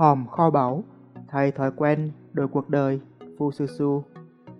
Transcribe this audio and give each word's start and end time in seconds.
hòm 0.00 0.26
kho 0.26 0.50
báu, 0.50 0.84
thay 1.28 1.52
thói 1.52 1.70
quen, 1.76 2.10
đổi 2.32 2.48
cuộc 2.48 2.68
đời, 2.68 3.00
Phu 3.38 3.52
Su 3.52 3.66
Su, 3.66 4.04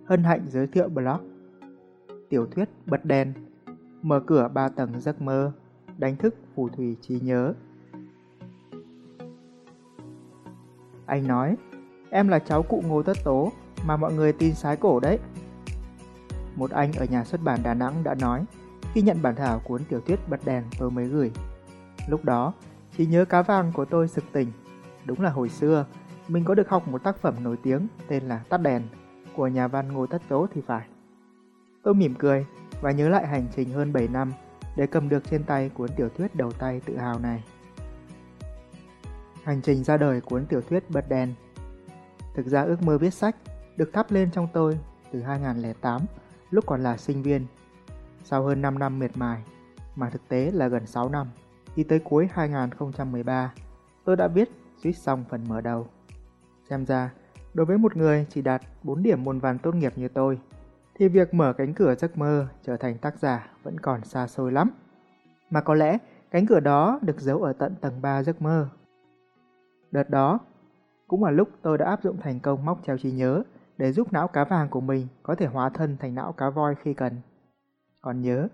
hân 0.05 0.23
hạnh 0.23 0.45
giới 0.49 0.67
thiệu 0.67 0.89
blog. 0.89 1.17
Tiểu 2.29 2.45
thuyết 2.45 2.69
bật 2.85 3.05
đèn, 3.05 3.33
mở 4.01 4.19
cửa 4.27 4.49
ba 4.53 4.69
tầng 4.69 4.99
giấc 4.99 5.21
mơ, 5.21 5.51
đánh 5.97 6.15
thức 6.15 6.35
phù 6.55 6.69
thủy 6.69 6.97
trí 7.01 7.19
nhớ. 7.19 7.53
Anh 11.05 11.27
nói, 11.27 11.57
em 12.09 12.27
là 12.27 12.39
cháu 12.39 12.63
cụ 12.63 12.83
Ngô 12.87 13.03
Tất 13.03 13.17
Tố 13.23 13.51
mà 13.85 13.97
mọi 13.97 14.13
người 14.13 14.33
tin 14.33 14.53
sái 14.53 14.77
cổ 14.77 14.99
đấy. 14.99 15.19
Một 16.55 16.71
anh 16.71 16.91
ở 16.93 17.05
nhà 17.05 17.23
xuất 17.23 17.41
bản 17.43 17.59
Đà 17.63 17.73
Nẵng 17.73 18.03
đã 18.03 18.15
nói, 18.15 18.45
khi 18.93 19.01
nhận 19.01 19.21
bản 19.21 19.35
thảo 19.35 19.61
cuốn 19.63 19.81
tiểu 19.89 20.01
thuyết 20.01 20.19
bật 20.29 20.39
đèn 20.45 20.63
tôi 20.79 20.91
mới 20.91 21.05
gửi. 21.05 21.31
Lúc 22.07 22.25
đó, 22.25 22.53
trí 22.97 23.05
nhớ 23.05 23.25
cá 23.25 23.41
vàng 23.41 23.71
của 23.73 23.85
tôi 23.85 24.07
sực 24.07 24.23
tỉnh. 24.31 24.47
Đúng 25.05 25.21
là 25.21 25.29
hồi 25.29 25.49
xưa, 25.49 25.85
mình 26.27 26.43
có 26.43 26.55
được 26.55 26.69
học 26.69 26.87
một 26.87 27.03
tác 27.03 27.17
phẩm 27.17 27.35
nổi 27.43 27.57
tiếng 27.63 27.87
tên 28.07 28.23
là 28.23 28.43
Tắt 28.49 28.57
đèn 28.57 28.81
của 29.35 29.47
nhà 29.47 29.67
văn 29.67 29.93
Ngô 29.93 30.05
Tất 30.05 30.21
Tố 30.29 30.47
thì 30.53 30.61
phải. 30.61 30.87
Tôi 31.83 31.93
mỉm 31.93 32.15
cười 32.15 32.45
và 32.81 32.91
nhớ 32.91 33.09
lại 33.09 33.27
hành 33.27 33.47
trình 33.55 33.69
hơn 33.69 33.93
7 33.93 34.07
năm 34.07 34.31
để 34.75 34.87
cầm 34.87 35.09
được 35.09 35.23
trên 35.29 35.43
tay 35.43 35.69
cuốn 35.69 35.89
tiểu 35.95 36.09
thuyết 36.09 36.35
đầu 36.35 36.51
tay 36.51 36.81
tự 36.85 36.97
hào 36.97 37.19
này. 37.19 37.43
Hành 39.43 39.61
trình 39.61 39.83
ra 39.83 39.97
đời 39.97 40.21
cuốn 40.21 40.45
tiểu 40.45 40.61
thuyết 40.61 40.89
Bật 40.89 41.09
đèn 41.09 41.33
Thực 42.33 42.47
ra 42.47 42.61
ước 42.61 42.81
mơ 42.81 42.97
viết 42.97 43.13
sách 43.13 43.35
được 43.77 43.93
thắp 43.93 44.11
lên 44.11 44.31
trong 44.31 44.47
tôi 44.53 44.79
từ 45.11 45.21
2008 45.21 46.01
lúc 46.49 46.65
còn 46.67 46.83
là 46.83 46.97
sinh 46.97 47.23
viên. 47.23 47.45
Sau 48.23 48.43
hơn 48.43 48.61
5 48.61 48.79
năm 48.79 48.99
miệt 48.99 49.11
mài, 49.17 49.43
mà 49.95 50.09
thực 50.09 50.27
tế 50.27 50.51
là 50.51 50.67
gần 50.67 50.85
6 50.85 51.09
năm, 51.09 51.27
thì 51.75 51.83
tới 51.83 51.99
cuối 51.99 52.29
2013, 52.33 53.53
tôi 54.05 54.15
đã 54.15 54.27
viết 54.27 54.49
suýt 54.83 54.93
xong 54.93 55.23
phần 55.29 55.43
mở 55.47 55.61
đầu. 55.61 55.87
Xem 56.69 56.85
ra, 56.85 57.13
đối 57.53 57.65
với 57.65 57.77
một 57.77 57.97
người 57.97 58.25
chỉ 58.29 58.41
đạt 58.41 58.61
4 58.83 59.03
điểm 59.03 59.23
môn 59.23 59.39
văn 59.39 59.57
tốt 59.57 59.75
nghiệp 59.75 59.93
như 59.95 60.07
tôi, 60.07 60.39
thì 60.95 61.07
việc 61.07 61.33
mở 61.33 61.53
cánh 61.53 61.73
cửa 61.73 61.95
giấc 61.95 62.17
mơ 62.17 62.47
trở 62.63 62.77
thành 62.77 62.97
tác 62.97 63.19
giả 63.19 63.51
vẫn 63.63 63.79
còn 63.79 64.03
xa 64.03 64.27
xôi 64.27 64.51
lắm. 64.51 64.71
Mà 65.49 65.61
có 65.61 65.73
lẽ 65.73 65.97
cánh 66.31 66.45
cửa 66.45 66.59
đó 66.59 66.99
được 67.01 67.19
giấu 67.19 67.43
ở 67.43 67.53
tận 67.53 67.75
tầng 67.81 68.01
3 68.01 68.23
giấc 68.23 68.41
mơ. 68.41 68.69
Đợt 69.91 70.09
đó, 70.09 70.39
cũng 71.07 71.23
là 71.23 71.31
lúc 71.31 71.49
tôi 71.61 71.77
đã 71.77 71.85
áp 71.85 72.03
dụng 72.03 72.17
thành 72.21 72.39
công 72.39 72.65
móc 72.65 72.79
treo 72.85 72.97
trí 72.97 73.11
nhớ 73.11 73.43
để 73.77 73.91
giúp 73.91 74.13
não 74.13 74.27
cá 74.27 74.43
vàng 74.43 74.69
của 74.69 74.81
mình 74.81 75.07
có 75.23 75.35
thể 75.35 75.45
hóa 75.45 75.69
thân 75.69 75.97
thành 75.99 76.15
não 76.15 76.31
cá 76.31 76.49
voi 76.49 76.75
khi 76.75 76.93
cần. 76.93 77.21
Còn 78.01 78.21
nhớ, 78.21 78.47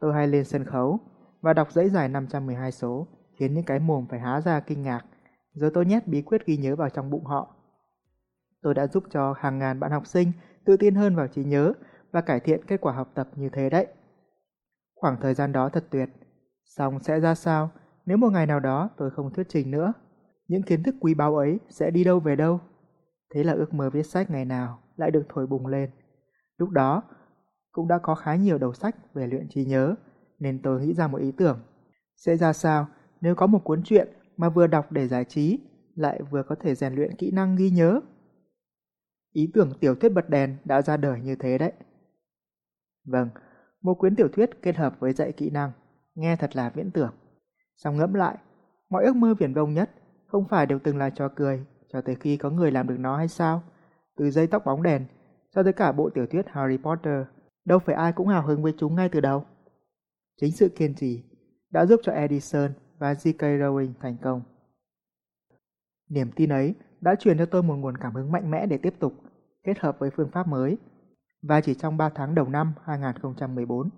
tôi 0.00 0.14
hay 0.14 0.28
lên 0.28 0.44
sân 0.44 0.64
khấu 0.64 0.98
và 1.40 1.52
đọc 1.52 1.72
dãy 1.72 1.88
dài 1.88 2.08
512 2.08 2.72
số 2.72 3.06
khiến 3.36 3.54
những 3.54 3.64
cái 3.64 3.78
mồm 3.78 4.06
phải 4.06 4.20
há 4.20 4.40
ra 4.40 4.60
kinh 4.60 4.82
ngạc, 4.82 5.04
rồi 5.54 5.70
tôi 5.74 5.86
nhét 5.86 6.08
bí 6.08 6.22
quyết 6.22 6.46
ghi 6.46 6.56
nhớ 6.56 6.76
vào 6.76 6.90
trong 6.90 7.10
bụng 7.10 7.24
họ. 7.24 7.56
Tôi 8.62 8.74
đã 8.74 8.86
giúp 8.86 9.04
cho 9.10 9.34
hàng 9.38 9.58
ngàn 9.58 9.80
bạn 9.80 9.90
học 9.90 10.06
sinh 10.06 10.32
tự 10.64 10.76
tin 10.76 10.94
hơn 10.94 11.16
vào 11.16 11.28
trí 11.28 11.44
nhớ 11.44 11.72
và 12.12 12.20
cải 12.20 12.40
thiện 12.40 12.64
kết 12.66 12.80
quả 12.80 12.92
học 12.92 13.10
tập 13.14 13.28
như 13.36 13.48
thế 13.48 13.70
đấy. 13.70 13.86
Khoảng 14.94 15.20
thời 15.20 15.34
gian 15.34 15.52
đó 15.52 15.68
thật 15.68 15.84
tuyệt. 15.90 16.08
Xong 16.64 17.02
sẽ 17.02 17.20
ra 17.20 17.34
sao 17.34 17.70
nếu 18.06 18.16
một 18.16 18.30
ngày 18.32 18.46
nào 18.46 18.60
đó 18.60 18.90
tôi 18.96 19.10
không 19.10 19.32
thuyết 19.32 19.48
trình 19.48 19.70
nữa? 19.70 19.92
Những 20.48 20.62
kiến 20.62 20.82
thức 20.82 20.94
quý 21.00 21.14
báu 21.14 21.36
ấy 21.36 21.58
sẽ 21.68 21.90
đi 21.90 22.04
đâu 22.04 22.20
về 22.20 22.36
đâu? 22.36 22.60
Thế 23.34 23.44
là 23.44 23.52
ước 23.52 23.74
mơ 23.74 23.90
viết 23.90 24.02
sách 24.02 24.30
ngày 24.30 24.44
nào 24.44 24.78
lại 24.96 25.10
được 25.10 25.26
thổi 25.28 25.46
bùng 25.46 25.66
lên. 25.66 25.90
Lúc 26.58 26.70
đó, 26.70 27.02
cũng 27.72 27.88
đã 27.88 27.98
có 27.98 28.14
khá 28.14 28.36
nhiều 28.36 28.58
đầu 28.58 28.72
sách 28.72 28.96
về 29.14 29.26
luyện 29.26 29.46
trí 29.50 29.64
nhớ, 29.64 29.94
nên 30.38 30.62
tôi 30.62 30.80
nghĩ 30.80 30.94
ra 30.94 31.06
một 31.06 31.18
ý 31.18 31.32
tưởng. 31.32 31.60
Sẽ 32.16 32.36
ra 32.36 32.52
sao 32.52 32.86
nếu 33.20 33.34
có 33.34 33.46
một 33.46 33.64
cuốn 33.64 33.82
truyện 33.82 34.08
mà 34.36 34.48
vừa 34.48 34.66
đọc 34.66 34.92
để 34.92 35.08
giải 35.08 35.24
trí, 35.24 35.58
lại 35.94 36.20
vừa 36.30 36.42
có 36.42 36.54
thể 36.54 36.74
rèn 36.74 36.94
luyện 36.94 37.16
kỹ 37.16 37.30
năng 37.30 37.56
ghi 37.56 37.70
nhớ? 37.70 38.00
Ý 39.32 39.50
tưởng 39.54 39.72
tiểu 39.80 39.94
thuyết 39.94 40.08
bật 40.08 40.28
đèn 40.30 40.56
đã 40.64 40.82
ra 40.82 40.96
đời 40.96 41.20
như 41.20 41.36
thế 41.36 41.58
đấy. 41.58 41.72
Vâng, 43.04 43.28
một 43.82 43.94
cuốn 43.94 44.16
tiểu 44.16 44.28
thuyết 44.28 44.62
kết 44.62 44.76
hợp 44.76 45.00
với 45.00 45.12
dạy 45.12 45.32
kỹ 45.32 45.50
năng, 45.50 45.72
nghe 46.14 46.36
thật 46.36 46.56
là 46.56 46.70
viễn 46.74 46.90
tưởng. 46.90 47.12
Xong 47.76 47.96
ngẫm 47.96 48.14
lại, 48.14 48.38
mọi 48.90 49.04
ước 49.04 49.16
mơ 49.16 49.34
viển 49.34 49.54
vông 49.54 49.74
nhất 49.74 49.90
không 50.26 50.48
phải 50.48 50.66
đều 50.66 50.78
từng 50.78 50.98
là 50.98 51.10
trò 51.10 51.28
cười 51.28 51.66
cho 51.92 52.00
tới 52.00 52.14
khi 52.14 52.36
có 52.36 52.50
người 52.50 52.70
làm 52.70 52.86
được 52.86 52.96
nó 52.98 53.16
hay 53.16 53.28
sao? 53.28 53.62
Từ 54.16 54.30
dây 54.30 54.46
tóc 54.46 54.64
bóng 54.64 54.82
đèn 54.82 55.04
cho 55.54 55.62
tới 55.62 55.72
cả 55.72 55.92
bộ 55.92 56.10
tiểu 56.10 56.26
thuyết 56.26 56.46
Harry 56.48 56.76
Potter, 56.76 57.24
đâu 57.64 57.78
phải 57.78 57.94
ai 57.94 58.12
cũng 58.12 58.28
hào 58.28 58.46
hứng 58.46 58.62
với 58.62 58.74
chúng 58.78 58.94
ngay 58.94 59.08
từ 59.08 59.20
đầu. 59.20 59.44
Chính 60.40 60.52
sự 60.52 60.68
kiên 60.68 60.94
trì 60.94 61.24
đã 61.70 61.86
giúp 61.86 62.00
cho 62.02 62.12
Edison 62.12 62.72
và 63.02 63.12
J.K. 63.12 63.58
Rowling 63.58 63.92
thành 64.00 64.16
công. 64.22 64.42
Niềm 66.10 66.30
tin 66.36 66.52
ấy 66.52 66.74
đã 67.00 67.14
truyền 67.14 67.38
cho 67.38 67.46
tôi 67.46 67.62
một 67.62 67.74
nguồn 67.74 67.96
cảm 67.96 68.14
hứng 68.14 68.32
mạnh 68.32 68.50
mẽ 68.50 68.66
để 68.66 68.78
tiếp 68.78 68.94
tục, 68.98 69.12
kết 69.64 69.78
hợp 69.78 69.98
với 69.98 70.10
phương 70.10 70.30
pháp 70.30 70.48
mới. 70.48 70.78
Và 71.42 71.60
chỉ 71.60 71.74
trong 71.74 71.96
3 71.96 72.08
tháng 72.08 72.34
đầu 72.34 72.48
năm 72.48 72.74
2014, 72.84 73.90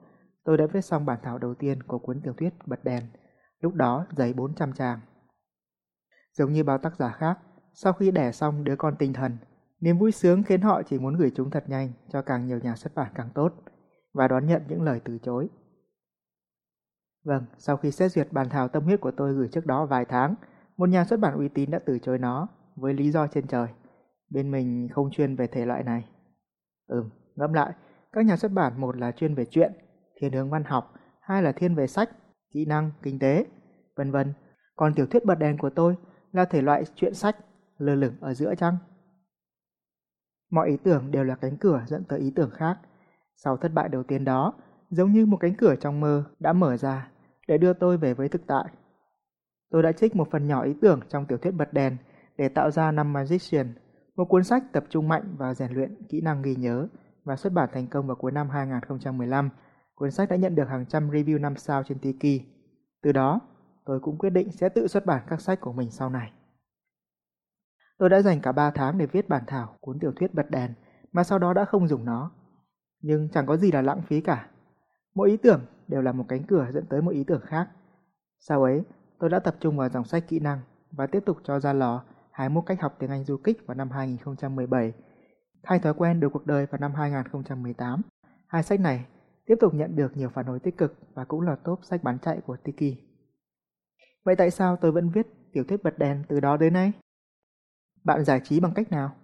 tôi 0.45 0.59
đã 0.59 0.67
viết 0.67 0.81
xong 0.81 1.07
bản 1.07 1.19
thảo 1.23 1.39
đầu 1.39 1.55
tiên 1.55 1.83
của 1.83 1.99
cuốn 1.99 2.21
tiểu 2.21 2.33
thuyết 2.33 2.55
Bật 2.67 2.85
đèn, 2.85 3.03
lúc 3.61 3.75
đó 3.75 4.07
dày 4.17 4.33
400 4.33 4.73
trang. 4.73 5.01
Giống 6.33 6.53
như 6.53 6.65
bao 6.65 6.79
tác 6.79 6.97
giả 6.97 7.11
khác, 7.11 7.39
sau 7.75 7.93
khi 7.93 8.11
đẻ 8.11 8.33
xong 8.33 8.65
đứa 8.65 8.77
con 8.77 8.97
tinh 8.99 9.13
thần, 9.13 9.37
niềm 9.81 9.99
vui 9.99 10.13
sướng 10.13 10.43
khiến 10.43 10.61
họ 10.61 10.83
chỉ 10.83 10.99
muốn 10.99 11.17
gửi 11.17 11.33
chúng 11.35 11.51
thật 11.51 11.65
nhanh 11.69 11.93
cho 12.09 12.23
càng 12.23 12.47
nhiều 12.47 12.59
nhà 12.59 12.77
xuất 12.77 12.95
bản 12.95 13.13
càng 13.15 13.29
tốt 13.35 13.53
và 14.13 14.29
đón 14.29 14.47
nhận 14.47 14.63
những 14.69 14.83
lời 14.83 15.01
từ 15.05 15.19
chối. 15.19 15.49
Vâng, 17.25 17.45
sau 17.59 17.77
khi 17.77 17.91
xét 17.91 18.13
duyệt 18.13 18.29
bản 18.33 18.49
thảo 18.49 18.69
tâm 18.69 18.85
huyết 18.85 19.01
của 19.01 19.11
tôi 19.11 19.35
gửi 19.35 19.49
trước 19.53 19.67
đó 19.67 19.87
vài 19.87 20.05
tháng, 20.05 20.35
một 20.77 20.89
nhà 20.89 21.05
xuất 21.05 21.21
bản 21.21 21.39
uy 21.39 21.49
tín 21.49 21.71
đã 21.71 21.79
từ 21.87 21.99
chối 21.99 22.19
nó 22.19 22.49
với 22.77 22.95
lý 22.95 23.11
do 23.11 23.27
trên 23.27 23.47
trời. 23.47 23.69
Bên 24.31 24.51
mình 24.51 24.89
không 24.93 25.11
chuyên 25.11 25.37
về 25.37 25.47
thể 25.47 25.67
loại 25.67 25.83
này. 25.83 26.09
Ừm, 26.87 27.11
ngẫm 27.37 27.53
lại, 27.53 27.73
các 28.13 28.25
nhà 28.25 28.37
xuất 28.37 28.53
bản 28.53 28.81
một 28.81 28.97
là 28.97 29.13
chuyên 29.13 29.35
về 29.35 29.45
chuyện, 29.45 29.73
thiên 30.21 30.33
hướng 30.33 30.51
văn 30.51 30.65
học, 30.65 30.95
hai 31.21 31.43
là 31.43 31.53
thiên 31.53 31.75
về 31.75 31.87
sách, 31.87 32.11
kỹ 32.51 32.65
năng, 32.65 32.91
kinh 33.03 33.19
tế, 33.19 33.47
vân 33.97 34.11
vân. 34.11 34.33
Còn 34.77 34.95
tiểu 34.95 35.07
thuyết 35.07 35.25
bật 35.25 35.35
đèn 35.35 35.59
của 35.59 35.71
tôi 35.71 35.97
là 36.33 36.45
thể 36.45 36.63
loại 36.63 36.85
chuyện 36.95 37.15
sách, 37.15 37.37
lơ 37.79 37.95
lửng 37.95 38.15
ở 38.21 38.35
giữa 38.35 38.55
chăng? 38.55 38.77
Mọi 40.51 40.69
ý 40.69 40.77
tưởng 40.77 41.11
đều 41.11 41.25
là 41.25 41.35
cánh 41.35 41.57
cửa 41.57 41.83
dẫn 41.87 42.05
tới 42.05 42.19
ý 42.19 42.33
tưởng 42.37 42.51
khác. 42.51 42.79
Sau 43.37 43.57
thất 43.57 43.73
bại 43.75 43.89
đầu 43.89 44.03
tiên 44.03 44.25
đó, 44.25 44.55
giống 44.91 45.13
như 45.13 45.27
một 45.27 45.37
cánh 45.41 45.55
cửa 45.55 45.75
trong 45.77 46.01
mơ 46.01 46.25
đã 46.41 46.53
mở 46.53 46.77
ra 46.77 47.11
để 47.49 47.59
đưa 47.59 47.73
tôi 47.73 47.97
về 47.97 48.15
với 48.15 48.29
thực 48.29 48.47
tại. 48.47 48.65
Tôi 49.71 49.83
đã 49.83 49.93
trích 49.93 50.17
một 50.17 50.31
phần 50.31 50.47
nhỏ 50.47 50.63
ý 50.63 50.75
tưởng 50.81 51.01
trong 51.09 51.27
tiểu 51.27 51.39
thuyết 51.39 51.51
bật 51.51 51.73
đèn 51.73 51.97
để 52.39 52.49
tạo 52.49 52.71
ra 52.71 52.93
năm 52.93 53.13
Magician, 53.13 53.75
một 54.17 54.25
cuốn 54.25 54.45
sách 54.45 54.63
tập 54.73 54.85
trung 54.89 55.09
mạnh 55.09 55.35
và 55.39 55.55
rèn 55.55 55.73
luyện 55.73 56.07
kỹ 56.09 56.21
năng 56.21 56.43
ghi 56.43 56.55
nhớ 56.55 56.89
và 57.25 57.37
xuất 57.37 57.53
bản 57.53 57.69
thành 57.73 57.87
công 57.87 58.07
vào 58.07 58.17
cuối 58.17 58.33
năm 58.33 58.51
2015. 58.51 59.51
Cuốn 59.95 60.11
sách 60.11 60.29
đã 60.29 60.37
nhận 60.37 60.55
được 60.55 60.69
hàng 60.69 60.87
trăm 60.87 61.11
review 61.11 61.41
5 61.41 61.57
sao 61.57 61.83
trên 61.83 61.99
Tiki. 61.99 62.43
Từ 63.03 63.13
đó, 63.13 63.41
tôi 63.85 64.01
cũng 64.01 64.19
quyết 64.19 64.31
định 64.31 64.53
sẽ 64.53 64.69
tự 64.69 64.87
xuất 64.87 65.07
bản 65.07 65.23
các 65.29 65.41
sách 65.41 65.61
của 65.61 65.73
mình 65.73 65.91
sau 65.91 66.11
này. 66.11 66.33
Tôi 67.99 68.09
đã 68.09 68.23
dành 68.23 68.41
cả 68.41 68.53
3 68.53 68.71
tháng 68.71 68.99
để 68.99 69.07
viết 69.07 69.29
bản 69.29 69.43
thảo 69.47 69.77
cuốn 69.81 69.99
tiểu 69.99 70.13
thuyết 70.17 70.35
bật 70.35 70.51
đèn 70.51 70.75
mà 71.13 71.25
sau 71.25 71.39
đó 71.39 71.53
đã 71.53 71.65
không 71.65 71.89
dùng 71.89 72.05
nó. 72.05 72.31
Nhưng 73.01 73.29
chẳng 73.29 73.47
có 73.47 73.57
gì 73.57 73.73
là 73.73 73.83
lãng 73.83 74.03
phí 74.03 74.21
cả. 74.21 74.49
Mỗi 75.15 75.31
ý 75.31 75.37
tưởng 75.37 75.61
đều 75.89 76.03
là 76.03 76.13
một 76.13 76.25
cánh 76.29 76.43
cửa 76.43 76.67
dẫn 76.73 76.87
tới 76.87 77.03
một 77.03 77.11
ý 77.11 77.25
tưởng 77.25 77.41
khác. 77.45 77.69
Sau 78.41 78.63
ấy, 78.63 78.83
tôi 79.19 79.31
đã 79.31 79.39
tập 79.39 79.57
trung 79.61 79.77
vào 79.77 79.89
dòng 79.89 80.05
sách 80.05 80.25
kỹ 80.29 80.41
năng 80.41 80.61
và 80.91 81.07
tiếp 81.07 81.23
tục 81.27 81.37
cho 81.45 81.61
ra 81.61 81.73
lò 81.73 82.05
21 82.31 82.67
cách 82.67 82.81
học 82.81 82.97
tiếng 82.99 83.11
Anh 83.11 83.25
du 83.25 83.37
kích 83.37 83.67
vào 83.67 83.75
năm 83.75 83.91
2017, 83.91 84.93
thay 85.63 85.79
thói 85.79 85.95
quen 85.95 86.21
được 86.21 86.29
cuộc 86.33 86.47
đời 86.47 86.67
vào 86.67 86.81
năm 86.81 86.95
2018. 86.95 88.03
Hai 88.47 88.63
sách 88.63 88.81
này 88.81 89.07
tiếp 89.47 89.55
tục 89.61 89.75
nhận 89.75 89.97
được 89.97 90.17
nhiều 90.17 90.29
phản 90.29 90.47
hồi 90.47 90.59
tích 90.61 90.77
cực 90.77 90.95
và 91.15 91.25
cũng 91.25 91.41
là 91.41 91.57
top 91.57 91.81
sách 91.83 92.03
bán 92.03 92.19
chạy 92.19 92.41
của 92.47 92.57
Tiki. 92.57 92.99
Vậy 94.25 94.37
tại 94.37 94.51
sao 94.51 94.77
tôi 94.77 94.93
vẫn 94.93 95.11
viết 95.11 95.27
tiểu 95.53 95.65
thuyết 95.65 95.83
bật 95.83 95.99
đèn 95.99 96.23
từ 96.29 96.41
đó 96.41 96.57
đến 96.57 96.73
nay? 96.73 96.93
Bạn 98.05 98.25
giải 98.25 98.41
trí 98.45 98.61
bằng 98.61 98.75
cách 98.75 98.91
nào? 98.91 99.15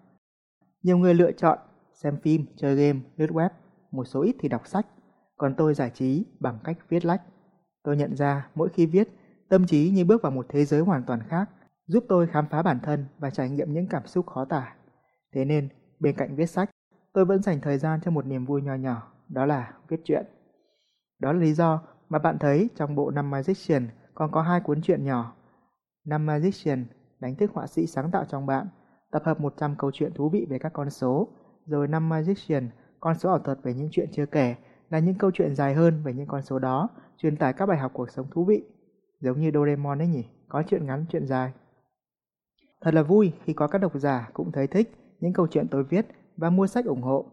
Nhiều 0.82 0.98
người 0.98 1.14
lựa 1.14 1.32
chọn 1.32 1.58
xem 1.92 2.16
phim, 2.22 2.46
chơi 2.56 2.76
game, 2.76 3.00
lướt 3.16 3.30
web, 3.30 3.50
một 3.90 4.04
số 4.04 4.22
ít 4.22 4.36
thì 4.40 4.48
đọc 4.48 4.66
sách, 4.66 4.86
còn 5.40 5.54
tôi 5.54 5.74
giải 5.74 5.90
trí 5.90 6.24
bằng 6.40 6.58
cách 6.64 6.78
viết 6.88 7.04
lách. 7.04 7.22
Tôi 7.82 7.96
nhận 7.96 8.16
ra 8.16 8.48
mỗi 8.54 8.68
khi 8.68 8.86
viết, 8.86 9.08
tâm 9.48 9.66
trí 9.66 9.90
như 9.90 10.04
bước 10.04 10.22
vào 10.22 10.32
một 10.32 10.46
thế 10.48 10.64
giới 10.64 10.80
hoàn 10.80 11.02
toàn 11.04 11.20
khác, 11.28 11.50
giúp 11.86 12.04
tôi 12.08 12.26
khám 12.26 12.46
phá 12.50 12.62
bản 12.62 12.78
thân 12.82 13.04
và 13.18 13.30
trải 13.30 13.50
nghiệm 13.50 13.72
những 13.72 13.86
cảm 13.86 14.06
xúc 14.06 14.26
khó 14.26 14.44
tả. 14.44 14.74
Thế 15.34 15.44
nên, 15.44 15.68
bên 16.00 16.16
cạnh 16.16 16.36
viết 16.36 16.46
sách, 16.46 16.70
tôi 17.12 17.24
vẫn 17.24 17.42
dành 17.42 17.60
thời 17.60 17.78
gian 17.78 18.00
cho 18.00 18.10
một 18.10 18.26
niềm 18.26 18.44
vui 18.44 18.62
nhỏ 18.62 18.74
nhỏ, 18.74 19.12
đó 19.28 19.46
là 19.46 19.72
viết 19.88 20.00
truyện. 20.04 20.26
Đó 21.18 21.32
là 21.32 21.38
lý 21.38 21.52
do 21.52 21.82
mà 22.08 22.18
bạn 22.18 22.38
thấy 22.38 22.70
trong 22.76 22.94
bộ 22.94 23.10
năm 23.10 23.30
Magician 23.30 23.88
còn 24.14 24.30
có 24.32 24.42
hai 24.42 24.60
cuốn 24.60 24.82
truyện 24.82 25.04
nhỏ. 25.04 25.36
Năm 26.04 26.26
Magician 26.26 26.86
đánh 27.20 27.34
thức 27.36 27.50
họa 27.54 27.66
sĩ 27.66 27.86
sáng 27.86 28.10
tạo 28.10 28.24
trong 28.24 28.46
bạn, 28.46 28.66
tập 29.10 29.22
hợp 29.24 29.40
100 29.40 29.74
câu 29.78 29.90
chuyện 29.94 30.12
thú 30.14 30.28
vị 30.28 30.46
về 30.50 30.58
các 30.58 30.72
con 30.72 30.90
số, 30.90 31.28
rồi 31.66 31.88
năm 31.88 32.08
Magician, 32.08 32.70
con 33.00 33.18
số 33.18 33.28
ảo 33.30 33.38
thuật 33.38 33.58
về 33.62 33.74
những 33.74 33.88
chuyện 33.92 34.08
chưa 34.12 34.26
kể, 34.26 34.56
là 34.90 34.98
những 34.98 35.14
câu 35.14 35.30
chuyện 35.30 35.54
dài 35.54 35.74
hơn 35.74 36.02
về 36.04 36.12
những 36.12 36.26
con 36.26 36.42
số 36.42 36.58
đó, 36.58 36.88
truyền 37.18 37.36
tải 37.36 37.52
các 37.52 37.66
bài 37.66 37.78
học 37.78 37.90
cuộc 37.94 38.10
sống 38.10 38.26
thú 38.30 38.44
vị. 38.44 38.64
Giống 39.20 39.40
như 39.40 39.50
Doraemon 39.54 40.02
ấy 40.02 40.08
nhỉ, 40.08 40.24
có 40.48 40.62
chuyện 40.68 40.86
ngắn 40.86 41.04
chuyện 41.10 41.26
dài. 41.26 41.52
Thật 42.80 42.94
là 42.94 43.02
vui 43.02 43.32
khi 43.44 43.52
có 43.52 43.66
các 43.66 43.78
độc 43.78 43.92
giả 43.94 44.30
cũng 44.32 44.52
thấy 44.52 44.66
thích 44.66 44.94
những 45.20 45.32
câu 45.32 45.46
chuyện 45.46 45.68
tôi 45.70 45.84
viết 45.84 46.06
và 46.36 46.50
mua 46.50 46.66
sách 46.66 46.84
ủng 46.84 47.02
hộ. 47.02 47.26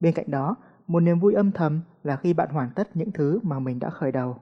Bên 0.00 0.14
cạnh 0.14 0.30
đó, 0.30 0.56
một 0.86 1.00
niềm 1.00 1.20
vui 1.20 1.34
âm 1.34 1.52
thầm 1.52 1.80
là 2.02 2.16
khi 2.16 2.34
bạn 2.34 2.48
hoàn 2.50 2.70
tất 2.74 2.96
những 2.96 3.12
thứ 3.12 3.40
mà 3.42 3.58
mình 3.58 3.78
đã 3.78 3.90
khởi 3.90 4.12
đầu. 4.12 4.36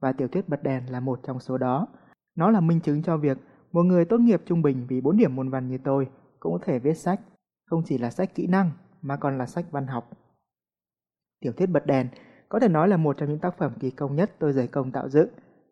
Và 0.00 0.12
tiểu 0.12 0.28
thuyết 0.28 0.48
bật 0.48 0.62
đèn 0.62 0.92
là 0.92 1.00
một 1.00 1.20
trong 1.22 1.40
số 1.40 1.58
đó. 1.58 1.88
Nó 2.36 2.50
là 2.50 2.60
minh 2.60 2.80
chứng 2.80 3.02
cho 3.02 3.16
việc 3.16 3.38
một 3.72 3.82
người 3.82 4.04
tốt 4.04 4.18
nghiệp 4.18 4.42
trung 4.46 4.62
bình 4.62 4.86
vì 4.88 5.00
4 5.00 5.16
điểm 5.16 5.36
môn 5.36 5.50
văn 5.50 5.68
như 5.68 5.78
tôi 5.84 6.08
cũng 6.40 6.52
có 6.52 6.58
thể 6.64 6.78
viết 6.78 6.94
sách, 6.94 7.20
không 7.66 7.82
chỉ 7.86 7.98
là 7.98 8.10
sách 8.10 8.34
kỹ 8.34 8.46
năng 8.46 8.70
mà 9.02 9.16
còn 9.16 9.38
là 9.38 9.46
sách 9.46 9.70
văn 9.70 9.86
học. 9.86 10.10
Tiểu 11.40 11.52
thuyết 11.52 11.66
bật 11.66 11.86
đèn 11.86 12.08
có 12.48 12.60
thể 12.60 12.68
nói 12.68 12.88
là 12.88 12.96
một 12.96 13.16
trong 13.16 13.28
những 13.28 13.38
tác 13.38 13.58
phẩm 13.58 13.72
kỳ 13.80 13.90
công 13.90 14.16
nhất 14.16 14.30
tôi 14.38 14.52
dày 14.52 14.66
công 14.66 14.92
tạo 14.92 15.08
dựng. 15.08 15.28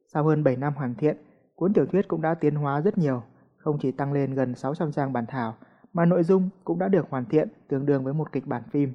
Sau 0.06 0.24
hơn 0.24 0.44
7 0.44 0.56
năm 0.56 0.74
hoàn 0.74 0.94
thiện, 0.94 1.16
cuốn 1.54 1.72
tiểu 1.72 1.86
thuyết 1.86 2.08
cũng 2.08 2.22
đã 2.22 2.34
tiến 2.34 2.54
hóa 2.54 2.80
rất 2.80 2.98
nhiều, 2.98 3.22
không 3.56 3.78
chỉ 3.80 3.92
tăng 3.92 4.12
lên 4.12 4.34
gần 4.34 4.54
600 4.54 4.92
trang 4.92 5.12
bản 5.12 5.26
thảo, 5.28 5.54
mà 5.92 6.04
nội 6.04 6.22
dung 6.22 6.50
cũng 6.64 6.78
đã 6.78 6.88
được 6.88 7.06
hoàn 7.10 7.24
thiện 7.24 7.48
tương 7.68 7.86
đương 7.86 8.04
với 8.04 8.14
một 8.14 8.32
kịch 8.32 8.46
bản 8.46 8.62
phim. 8.70 8.92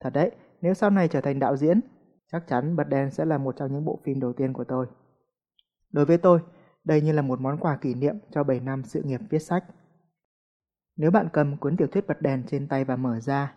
Thật 0.00 0.10
đấy, 0.12 0.30
nếu 0.60 0.74
sau 0.74 0.90
này 0.90 1.08
trở 1.08 1.20
thành 1.20 1.38
đạo 1.38 1.56
diễn, 1.56 1.80
chắc 2.32 2.46
chắn 2.48 2.76
Bật 2.76 2.84
Đèn 2.84 3.10
sẽ 3.10 3.24
là 3.24 3.38
một 3.38 3.56
trong 3.56 3.72
những 3.72 3.84
bộ 3.84 3.98
phim 4.04 4.20
đầu 4.20 4.32
tiên 4.32 4.52
của 4.52 4.64
tôi. 4.64 4.86
Đối 5.92 6.04
với 6.04 6.18
tôi, 6.18 6.40
đây 6.84 7.00
như 7.00 7.12
là 7.12 7.22
một 7.22 7.40
món 7.40 7.58
quà 7.58 7.76
kỷ 7.76 7.94
niệm 7.94 8.16
cho 8.30 8.44
7 8.44 8.60
năm 8.60 8.82
sự 8.84 9.02
nghiệp 9.02 9.20
viết 9.30 9.38
sách. 9.38 9.64
Nếu 10.96 11.10
bạn 11.10 11.28
cầm 11.32 11.56
cuốn 11.56 11.76
tiểu 11.76 11.88
thuyết 11.88 12.06
Bật 12.06 12.22
Đèn 12.22 12.42
trên 12.46 12.68
tay 12.68 12.84
và 12.84 12.96
mở 12.96 13.20
ra, 13.20 13.54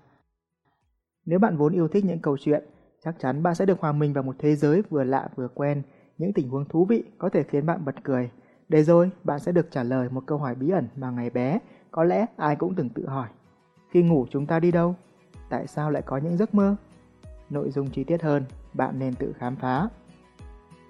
nếu 1.26 1.40
bạn 1.40 1.58
vốn 1.58 1.74
yêu 1.74 1.88
thích 1.88 2.06
những 2.06 2.20
câu 2.20 2.38
chuyện, 2.38 2.64
chắc 3.04 3.16
chắn 3.20 3.44
bạn 3.44 3.56
sẽ 3.56 3.66
được 3.66 3.80
hòa 3.80 3.92
mình 3.92 4.14
vào 4.14 4.24
một 4.24 4.36
thế 4.40 4.56
giới 4.56 4.82
vừa 4.90 5.04
lạ 5.04 5.30
vừa 5.36 5.48
quen, 5.48 5.82
những 6.18 6.34
tình 6.34 6.50
huống 6.50 6.66
thú 6.66 6.86
vị 6.86 7.04
có 7.18 7.30
thể 7.30 7.44
khiến 7.44 7.66
bạn 7.66 7.86
bật 7.86 7.96
cười. 8.04 8.30
Để 8.70 8.84
rồi, 8.84 9.12
bạn 9.24 9.40
sẽ 9.40 9.52
được 9.52 9.72
trả 9.72 9.84
lời 9.84 10.10
một 10.12 10.24
câu 10.26 10.38
hỏi 10.38 10.56
bí 10.56 10.70
ẩn 10.70 10.88
mà 10.96 11.12
ngày 11.12 11.30
bé, 11.30 11.60
có 11.92 12.04
lẽ 12.04 12.26
ai 12.38 12.56
cũng 12.56 12.76
từng 12.76 12.90
tự 12.90 13.08
hỏi. 13.08 13.28
Khi 13.92 14.04
ngủ 14.04 14.26
chúng 14.30 14.46
ta 14.46 14.60
đi 14.60 14.72
đâu? 14.72 14.96
Tại 15.50 15.68
sao 15.68 15.92
lại 15.92 16.02
có 16.02 16.18
những 16.18 16.38
giấc 16.38 16.56
mơ? 16.56 16.76
Nội 17.50 17.72
dung 17.72 17.90
chi 17.90 18.04
tiết 18.04 18.22
hơn, 18.22 18.44
bạn 18.74 19.00
nên 19.00 19.16
tự 19.16 19.34
khám 19.38 19.56
phá. 19.56 19.90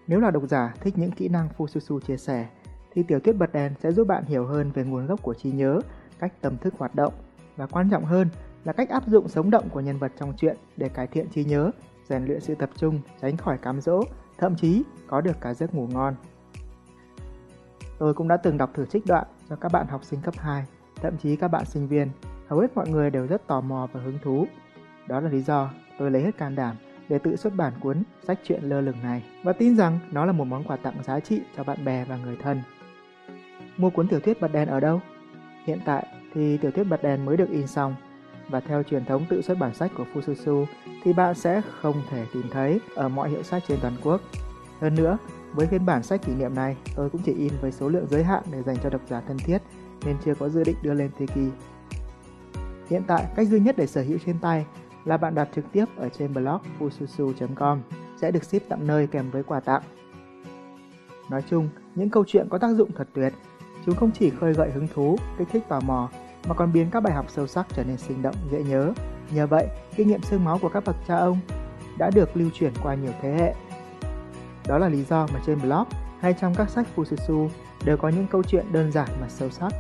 Nếu 0.08 0.20
là 0.20 0.32
độc 0.32 0.44
giả 0.50 0.74
thích 0.82 0.98
những 0.98 1.12
kỹ 1.12 1.30
năng 1.30 1.50
Fususu 1.58 2.00
chia 2.00 2.18
sẻ, 2.18 2.48
thì 2.94 3.04
tiểu 3.04 3.20
thuyết 3.20 3.34
bật 3.34 3.54
đèn 3.54 3.74
sẽ 3.80 3.92
giúp 3.92 4.08
bạn 4.08 4.24
hiểu 4.24 4.46
hơn 4.46 4.72
về 4.72 4.84
nguồn 4.84 5.06
gốc 5.06 5.24
của 5.24 5.34
trí 5.34 5.52
nhớ, 5.52 5.80
cách 6.20 6.34
tâm 6.42 6.58
thức 6.58 6.74
hoạt 6.78 6.96
động 6.96 7.14
và 7.56 7.68
quan 7.68 7.90
trọng 7.90 8.06
hơn 8.06 8.30
là 8.66 8.74
cách 8.74 8.90
áp 8.90 9.08
dụng 9.08 9.28
sống 9.28 9.50
động 9.50 9.70
của 9.70 9.80
nhân 9.80 9.98
vật 9.98 10.12
trong 10.20 10.34
truyện 10.38 10.58
để 10.78 10.90
cải 10.90 11.08
thiện 11.08 11.30
trí 11.30 11.44
nhớ, 11.44 11.72
rèn 12.10 12.26
luyện 12.26 12.40
sự 12.40 12.56
tập 12.56 12.70
trung, 12.76 13.00
tránh 13.22 13.38
khỏi 13.38 13.58
cám 13.58 13.82
dỗ, 13.82 14.04
thậm 14.38 14.56
chí 14.56 14.84
có 15.08 15.22
được 15.22 15.42
cả 15.42 15.54
giấc 15.54 15.74
ngủ 15.74 15.88
ngon. 15.88 16.16
Tôi 17.98 18.14
cũng 18.14 18.28
đã 18.28 18.38
từng 18.38 18.58
đọc 18.58 18.72
thử 18.74 18.86
trích 18.86 19.06
đoạn 19.06 19.28
cho 19.50 19.56
các 19.56 19.72
bạn 19.72 19.88
học 19.88 20.04
sinh 20.04 20.22
cấp 20.22 20.34
2, 20.38 20.66
thậm 20.96 21.18
chí 21.18 21.36
các 21.36 21.48
bạn 21.48 21.66
sinh 21.66 21.88
viên, 21.88 22.10
hầu 22.48 22.60
hết 22.60 22.76
mọi 22.76 22.90
người 22.90 23.10
đều 23.10 23.28
rất 23.28 23.48
tò 23.48 23.62
mò 23.62 23.88
và 23.94 24.02
hứng 24.02 24.20
thú. 24.24 24.46
Đó 25.08 25.20
là 25.20 25.30
lý 25.30 25.42
do 25.42 25.70
tôi 26.00 26.12
lấy 26.12 26.22
hết 26.22 26.38
can 26.38 26.56
đảm 26.56 26.76
để 27.10 27.20
tự 27.20 27.36
xuất 27.36 27.56
bản 27.56 27.74
cuốn 27.80 28.04
sách 28.24 28.40
truyện 28.44 28.64
lơ 28.64 28.82
lửng 28.82 29.04
này 29.04 29.24
và 29.44 29.54
tin 29.54 29.78
rằng 29.78 30.00
nó 30.12 30.26
là 30.26 30.32
một 30.32 30.46
món 30.46 30.64
quà 30.64 30.78
tặng 30.78 31.04
giá 31.04 31.20
trị 31.20 31.42
cho 31.58 31.64
bạn 31.64 31.86
bè 31.86 32.06
và 32.06 32.18
người 32.18 32.38
thân. 32.44 32.62
Mua 33.78 33.90
cuốn 33.90 34.08
tiểu 34.08 34.20
thuyết 34.20 34.42
bật 34.42 34.52
đèn 34.52 34.68
ở 34.68 34.80
đâu? 34.80 35.02
Hiện 35.66 35.80
tại 35.86 36.08
thì 36.34 36.58
tiểu 36.58 36.72
thuyết 36.72 36.84
bật 36.84 37.04
đèn 37.04 37.26
mới 37.26 37.38
được 37.38 37.50
in 37.50 37.68
xong 37.68 37.96
và 38.50 38.60
theo 38.60 38.84
truyền 38.84 39.06
thống 39.06 39.26
tự 39.30 39.42
xuất 39.42 39.58
bản 39.58 39.74
sách 39.74 39.92
của 39.98 40.06
Fususu 40.14 40.66
thì 41.04 41.14
bạn 41.14 41.36
sẽ 41.36 41.62
không 41.82 42.02
thể 42.10 42.26
tìm 42.34 42.44
thấy 42.52 42.80
ở 42.96 43.10
mọi 43.10 43.30
hiệu 43.30 43.44
sách 43.44 43.64
trên 43.68 43.80
toàn 43.82 43.94
quốc. 44.04 44.22
Hơn 44.82 44.96
nữa, 44.96 45.18
với 45.54 45.68
phiên 45.68 45.86
bản 45.86 46.04
sách 46.04 46.22
kỷ 46.26 46.34
niệm 46.34 46.56
này, 46.56 46.78
tôi 46.96 47.10
cũng 47.10 47.22
chỉ 47.26 47.34
in 47.34 47.54
với 47.62 47.72
số 47.72 47.90
lượng 47.90 48.08
giới 48.10 48.24
hạn 48.24 48.44
để 48.52 48.62
dành 48.62 48.78
cho 48.84 48.90
độc 48.90 49.02
giả 49.10 49.22
thân 49.28 49.38
thiết 49.38 49.58
nên 50.06 50.18
chưa 50.26 50.36
có 50.36 50.50
dự 50.50 50.64
định 50.64 50.76
đưa 50.82 50.94
lên 50.94 51.12
Tiki. 51.18 51.52
Hiện 52.90 53.04
tại, 53.08 53.26
cách 53.36 53.48
duy 53.48 53.60
nhất 53.60 53.76
để 53.78 53.88
sở 53.88 54.02
hữu 54.02 54.18
trên 54.26 54.40
tay 54.40 54.66
là 55.06 55.18
bạn 55.18 55.36
đặt 55.36 55.50
trực 55.56 55.66
tiếp 55.72 55.86
ở 55.98 56.10
trên 56.10 56.34
blog 56.34 56.62
fususu.com 56.80 57.82
sẽ 58.22 58.32
được 58.32 58.44
ship 58.44 58.70
tận 58.70 58.88
nơi 58.88 59.08
kèm 59.08 59.32
với 59.32 59.44
quà 59.44 59.60
tặng. 59.60 59.82
Nói 61.30 61.44
chung, 61.50 61.70
những 61.96 62.10
câu 62.10 62.24
chuyện 62.28 62.48
có 62.50 62.58
tác 62.58 62.76
dụng 62.76 62.90
thật 62.96 63.08
tuyệt. 63.14 63.34
Chúng 63.86 63.96
không 63.96 64.12
chỉ 64.12 64.30
khơi 64.30 64.54
gợi 64.54 64.72
hứng 64.72 64.88
thú, 64.94 65.18
kích 65.38 65.48
thích 65.52 65.64
tò 65.70 65.80
mò, 65.80 66.10
mà 66.48 66.54
còn 66.54 66.74
biến 66.74 66.90
các 66.92 67.04
bài 67.04 67.14
học 67.14 67.26
sâu 67.30 67.48
sắc 67.48 67.68
trở 67.76 67.84
nên 67.84 67.98
sinh 67.98 68.22
động, 68.22 68.36
dễ 68.52 68.64
nhớ. 68.64 68.94
Nhờ 69.32 69.48
vậy, 69.48 69.68
kinh 69.96 70.08
nghiệm 70.08 70.22
xương 70.22 70.44
máu 70.44 70.60
của 70.62 70.70
các 70.70 70.84
bậc 70.86 70.96
cha 71.08 71.18
ông 71.18 71.40
đã 71.98 72.10
được 72.10 72.38
lưu 72.38 72.50
truyền 72.54 72.74
qua 72.84 72.94
nhiều 72.94 73.12
thế 73.22 73.32
hệ. 73.34 73.54
Đó 74.68 74.78
là 74.78 74.90
lý 74.90 75.04
do 75.04 75.28
mà 75.34 75.40
trên 75.46 75.62
blog 75.62 75.84
hay 76.20 76.34
trong 76.42 76.56
các 76.56 76.70
sách 76.70 76.88
Fususu 76.96 77.50
đều 77.86 77.98
có 77.98 78.10
những 78.10 78.28
câu 78.28 78.44
chuyện 78.44 78.66
đơn 78.72 78.92
giản 78.92 79.10
mà 79.22 79.30
sâu 79.30 79.50
sắc. 79.50 79.74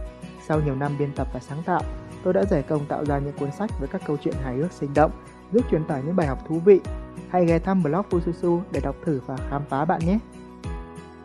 Sau 0.47 0.61
nhiều 0.61 0.75
năm 0.75 0.95
biên 0.99 1.11
tập 1.15 1.27
và 1.33 1.39
sáng 1.39 1.63
tạo, 1.65 1.81
tôi 2.23 2.33
đã 2.33 2.45
giải 2.45 2.61
công 2.61 2.85
tạo 2.85 3.05
ra 3.05 3.19
những 3.19 3.33
cuốn 3.39 3.51
sách 3.51 3.69
với 3.79 3.87
các 3.87 4.01
câu 4.07 4.17
chuyện 4.23 4.35
hài 4.43 4.55
hước 4.55 4.71
sinh 4.71 4.93
động, 4.93 5.11
giúp 5.51 5.65
truyền 5.71 5.85
tải 5.85 6.03
những 6.05 6.15
bài 6.15 6.27
học 6.27 6.39
thú 6.47 6.59
vị. 6.65 6.79
Hãy 7.29 7.45
ghé 7.45 7.59
thăm 7.59 7.83
blog 7.83 8.05
Fususu 8.09 8.61
để 8.71 8.79
đọc 8.79 8.95
thử 9.05 9.21
và 9.25 9.37
khám 9.49 9.61
phá 9.69 9.85
bạn 9.85 9.99
nhé. 10.05 10.19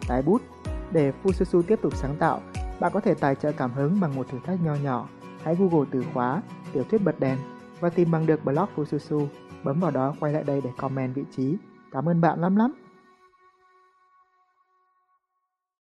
Tái 0.08 0.22
bút 0.22 0.42
Để 0.90 1.12
Fususu 1.24 1.62
tiếp 1.62 1.78
tục 1.82 1.96
sáng 1.96 2.16
tạo, 2.16 2.40
bạn 2.80 2.92
có 2.94 3.00
thể 3.00 3.14
tài 3.14 3.34
trợ 3.34 3.52
cảm 3.52 3.72
hứng 3.72 4.00
bằng 4.00 4.16
một 4.16 4.26
thử 4.30 4.38
thách 4.46 4.60
nho 4.64 4.74
nhỏ. 4.74 5.08
Hãy 5.42 5.56
Google 5.58 5.88
từ 5.90 6.04
khóa, 6.14 6.42
tiểu 6.72 6.84
thuyết 6.84 7.02
bật 7.04 7.20
đèn 7.20 7.38
và 7.80 7.90
tìm 7.90 8.10
bằng 8.10 8.26
được 8.26 8.44
blog 8.44 8.66
Fususu. 8.76 9.26
Bấm 9.64 9.80
vào 9.80 9.90
đó 9.90 10.14
quay 10.20 10.32
lại 10.32 10.44
đây 10.44 10.60
để 10.64 10.70
comment 10.76 11.14
vị 11.14 11.24
trí. 11.36 11.56
Cảm 11.92 12.08
ơn 12.08 12.20
bạn 12.20 12.40
lắm 12.40 12.56
lắm. 12.56 12.72